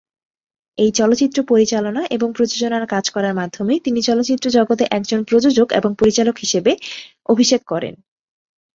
[0.77, 6.35] এই চলচ্চিত্র পরিচালনা এবং প্রযোজনার কাজ করার মাধ্যমে তিনি চলচ্চিত্র জগতে একজন প্রযোজক এবং পরিচালক
[6.37, 6.71] হিসেবে
[7.25, 7.93] অভিষেক করেন।